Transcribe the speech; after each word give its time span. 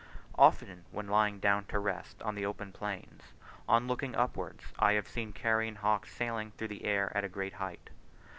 Often 0.33 0.85
when 0.89 1.07
lying 1.07 1.39
down 1.39 1.65
to 1.65 1.77
rest 1.77 2.23
on 2.23 2.33
the 2.33 2.43
open 2.43 2.71
plains, 2.71 3.21
on 3.69 3.85
looking 3.87 4.15
upwards, 4.15 4.63
I 4.79 4.93
have 4.93 5.07
seen 5.07 5.31
carrion 5.31 5.75
hawks 5.75 6.11
sailing 6.11 6.53
through 6.57 6.69
the 6.69 6.85
air 6.85 7.15
at 7.15 7.23
a 7.23 7.29
great 7.29 7.53
height. 7.53 7.91